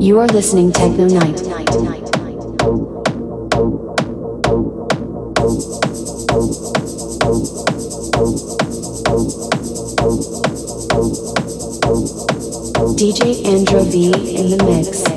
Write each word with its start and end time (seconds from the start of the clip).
You 0.00 0.20
are 0.20 0.28
listening 0.28 0.70
Techno 0.70 1.08
Night. 1.08 1.36
DJ 12.96 13.42
Andro 13.44 13.84
V 13.90 14.06
in 14.36 14.50
the 14.50 14.64
mix. 14.64 15.15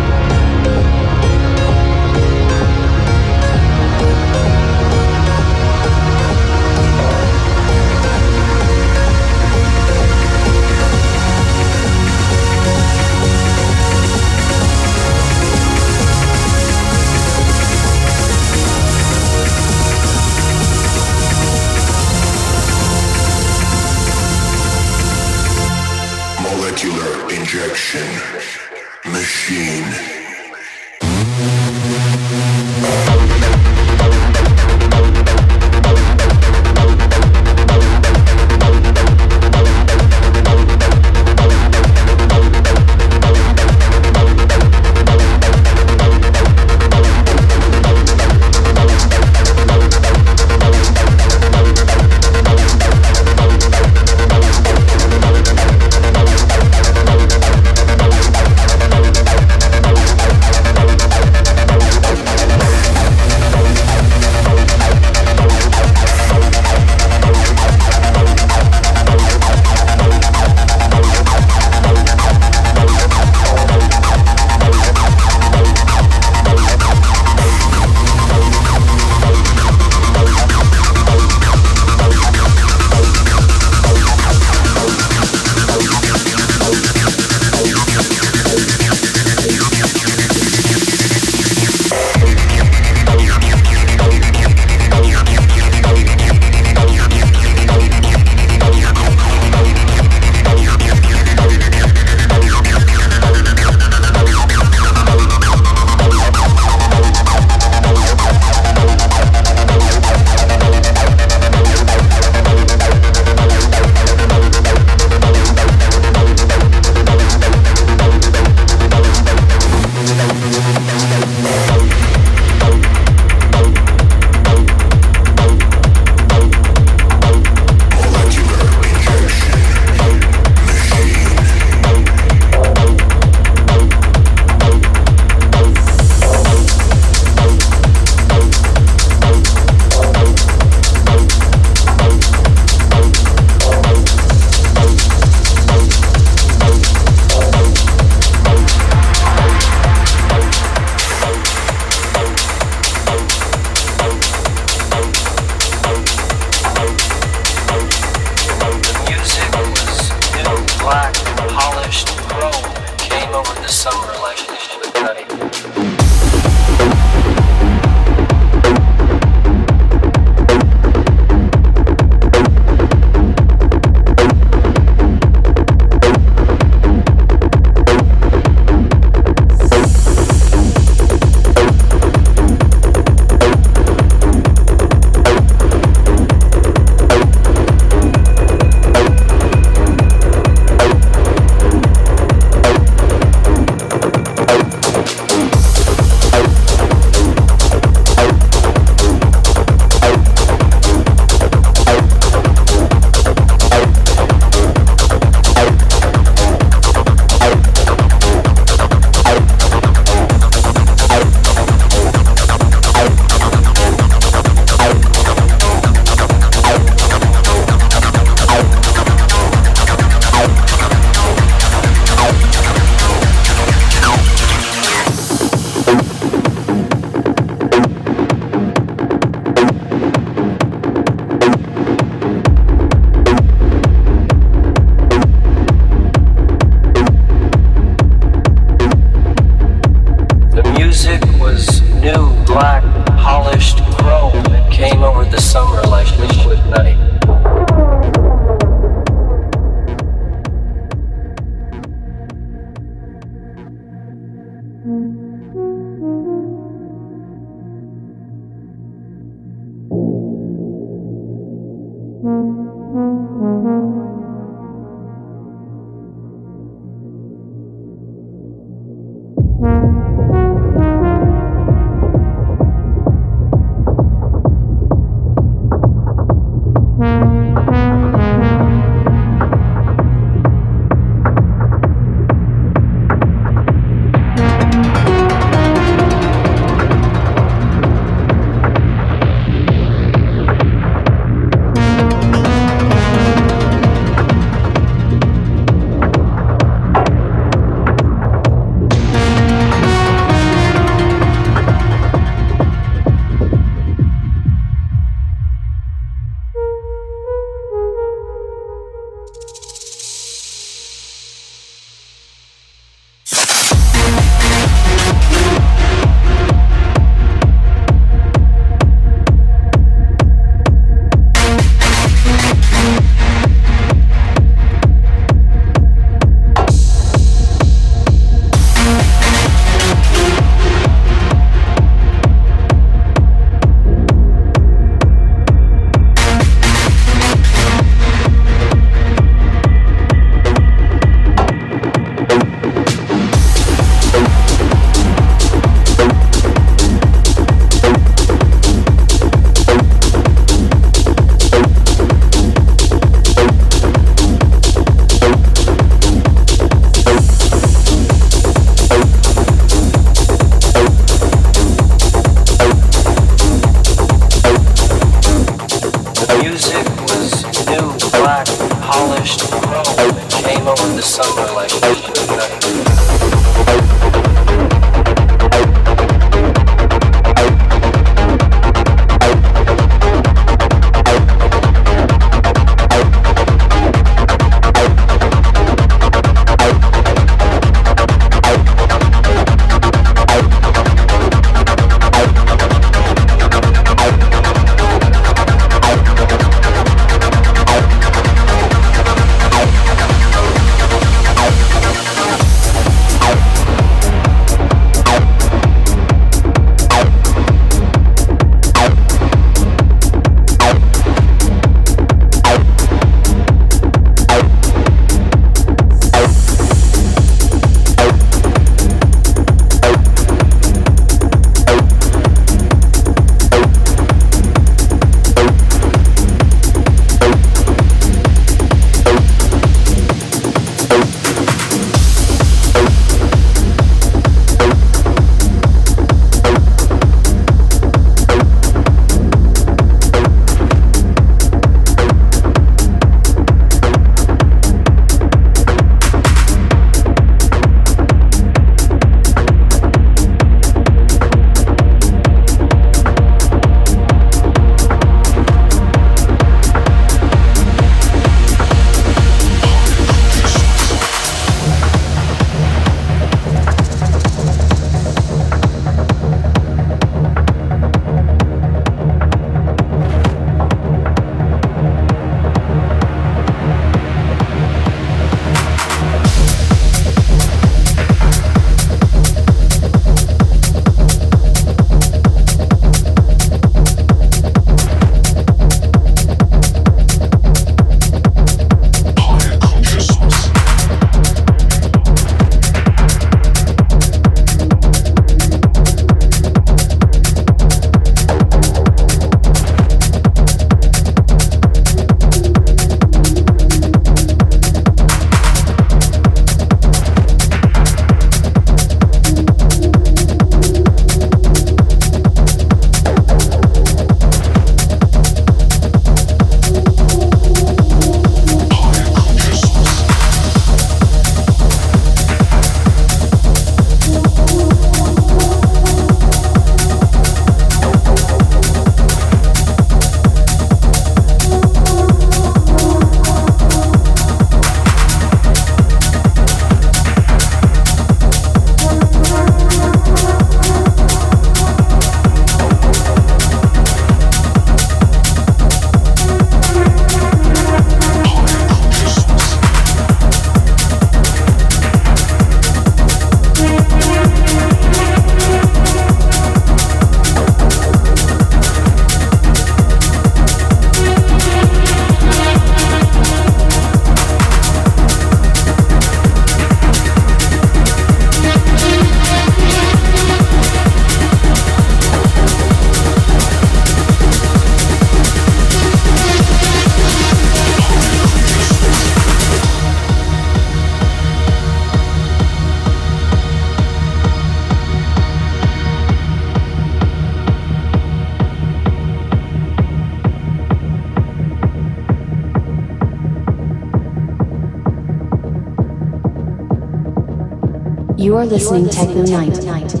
You 598.41 598.47
are 598.47 598.49
listening 598.49 598.89
Techno 598.89 599.21
Night. 599.21 600.00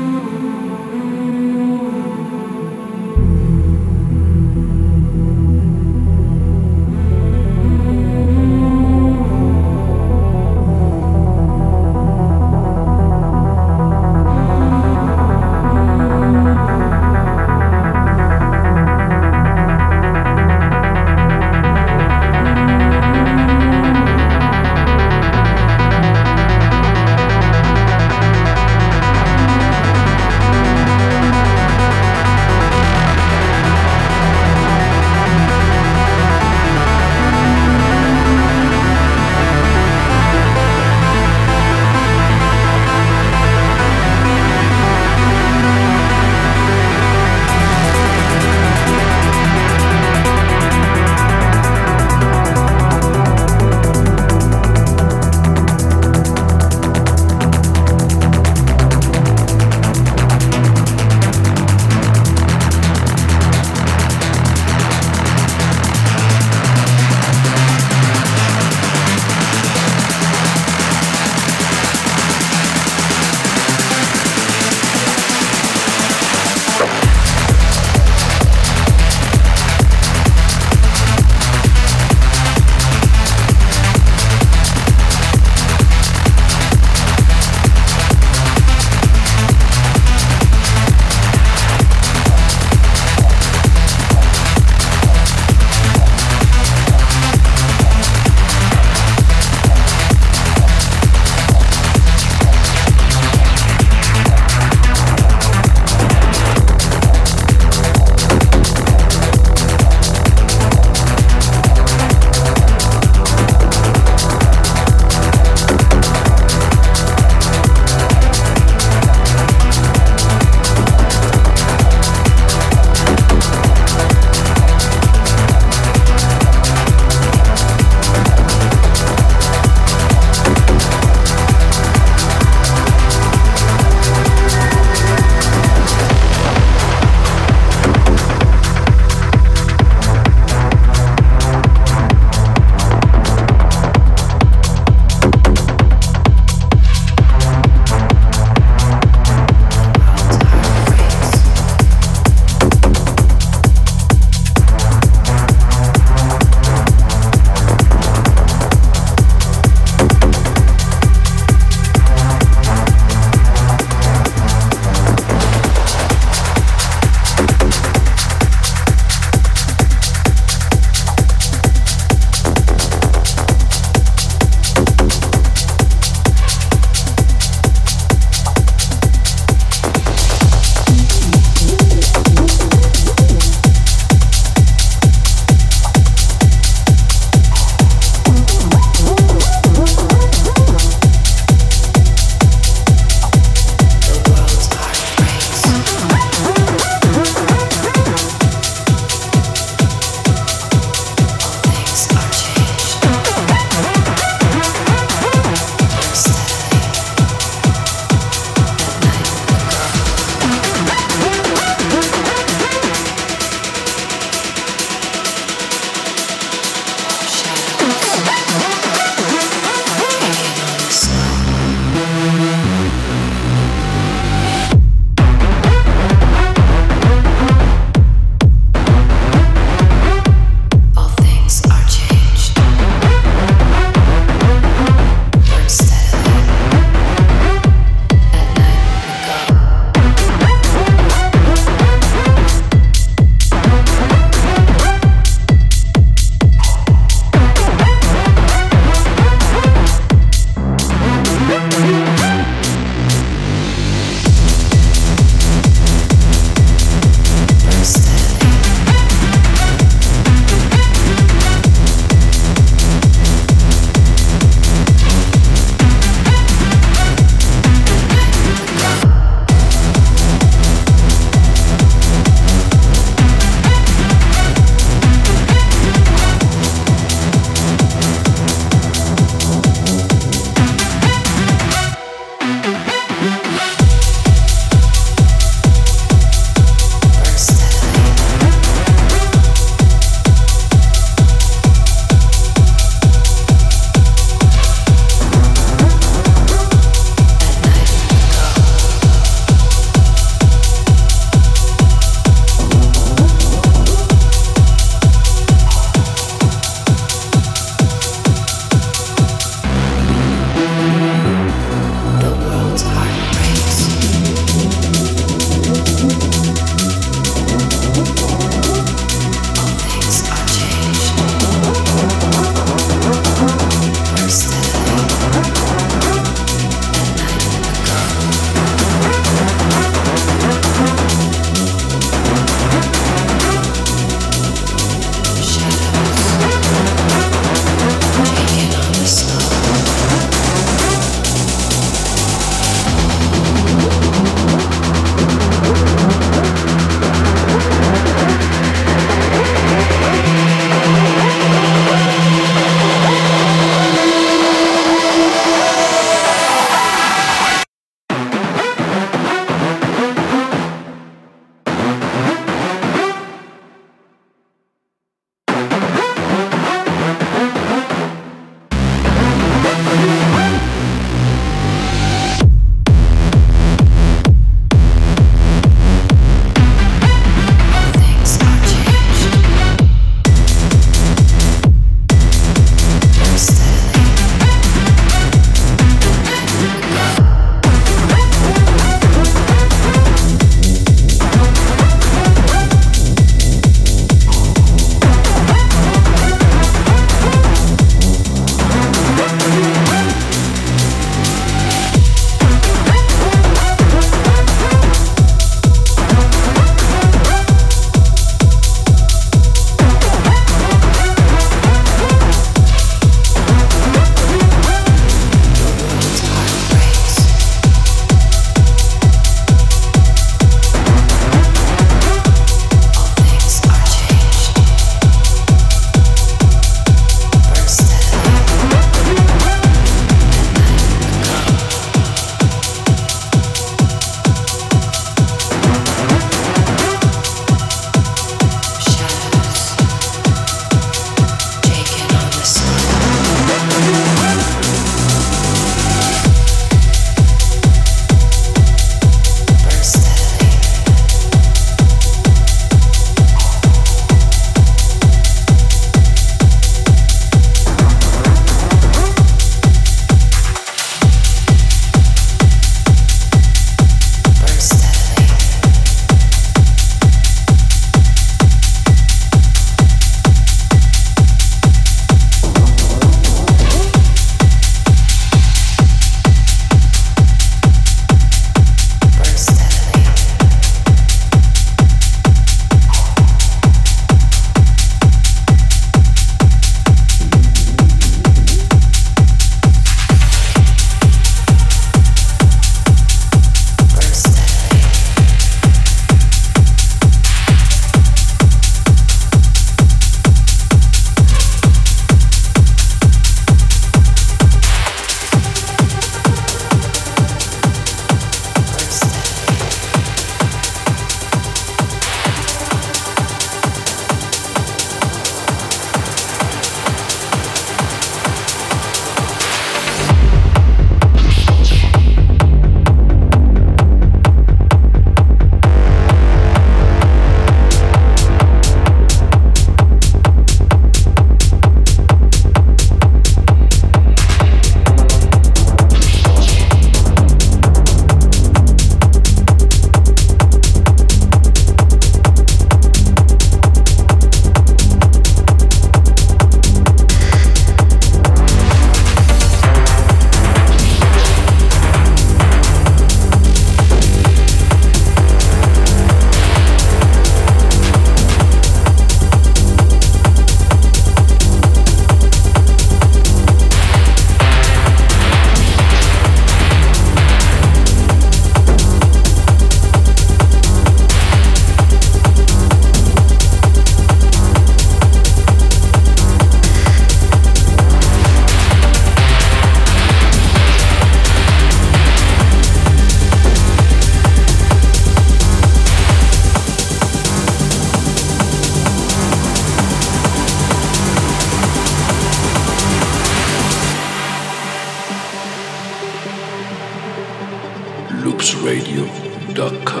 dot 599.54 599.84
com. 599.84 600.00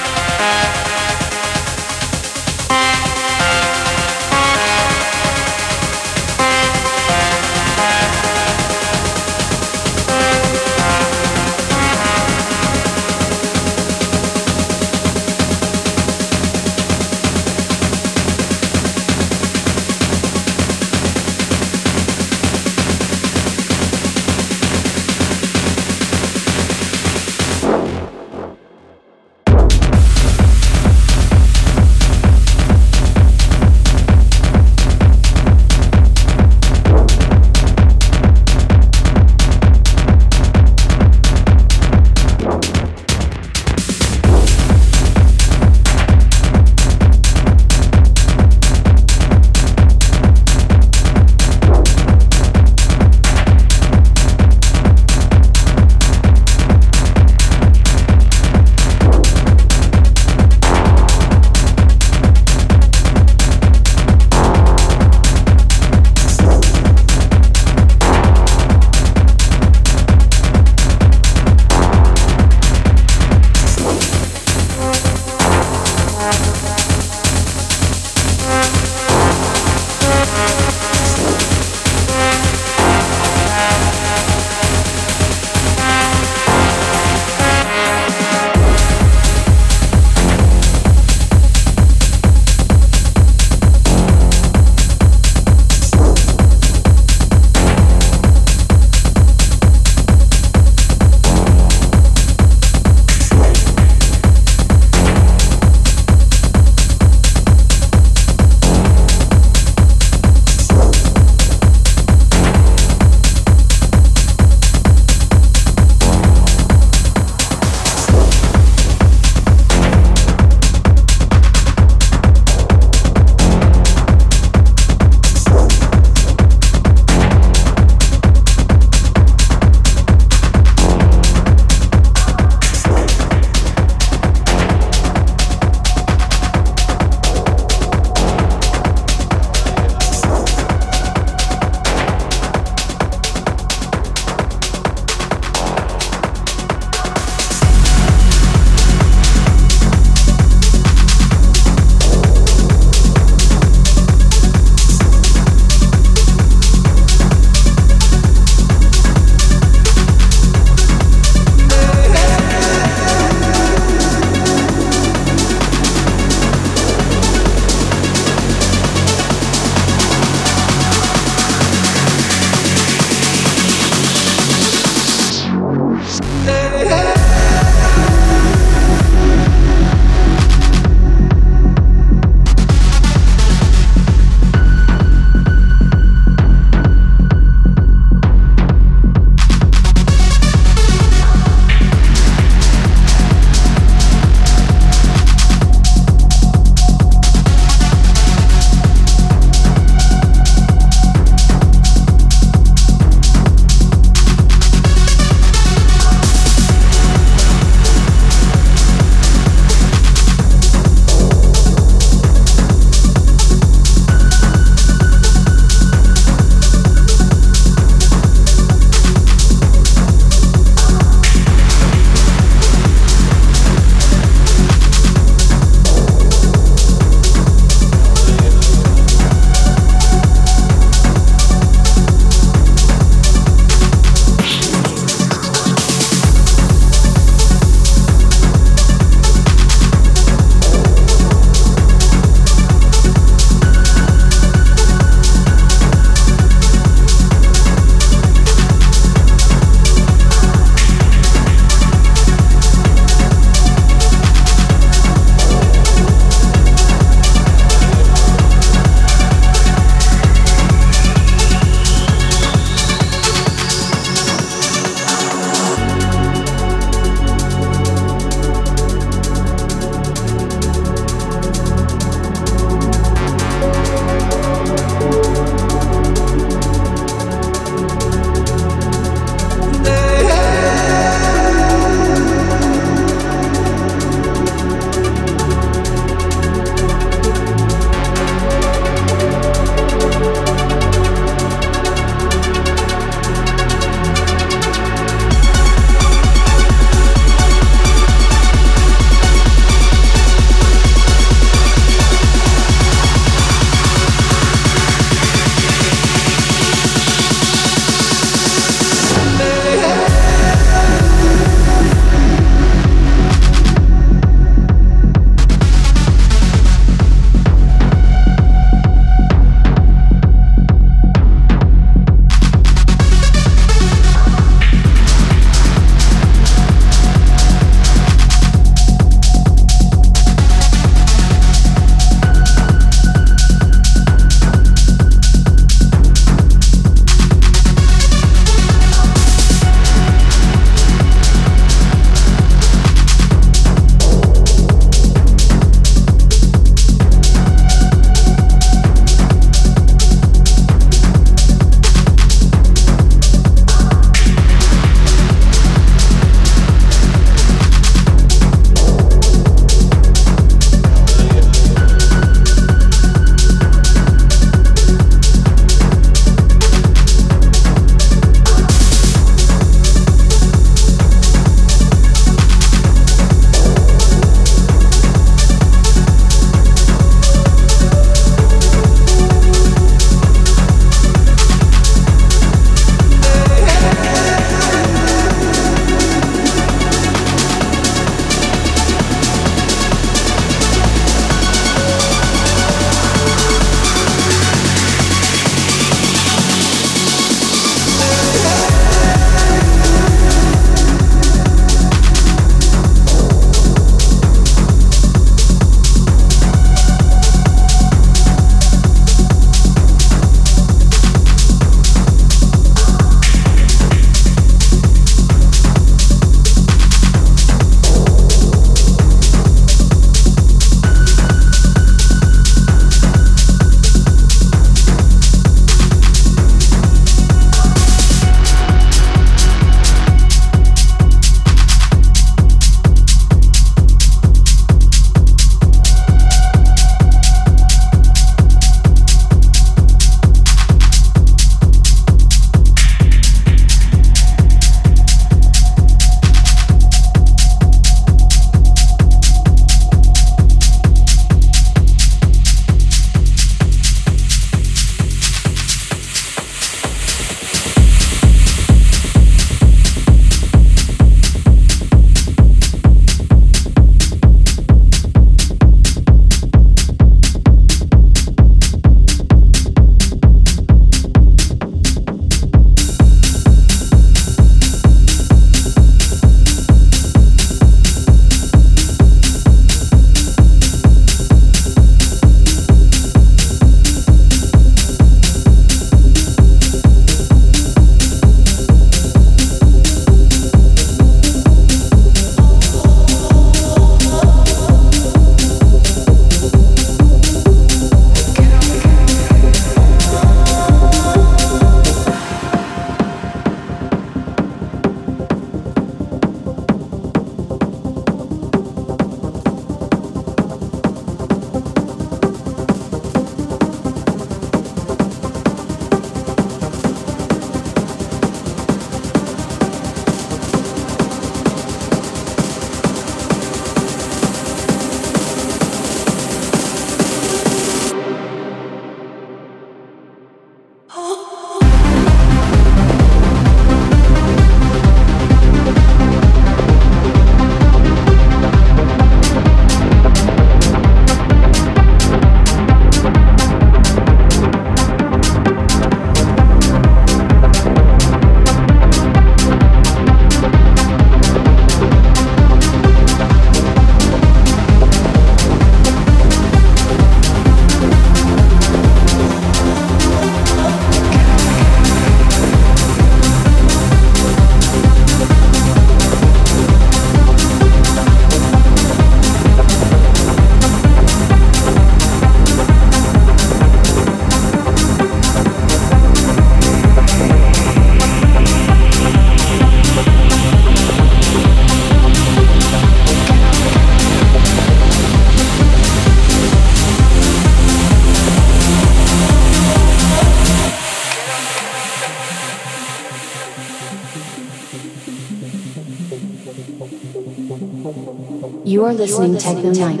You 598.92 598.98
are 598.98 599.00
listening 599.06 599.38
Techno 599.38 599.72
Night. 599.72 600.00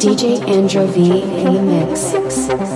DJ 0.00 0.40
Andro 0.48 0.84
V 0.88 1.22
mix. 1.62 2.73